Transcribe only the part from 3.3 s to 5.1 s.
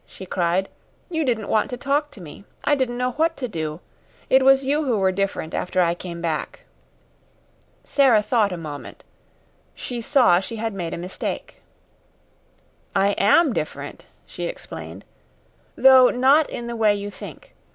to do. It was you who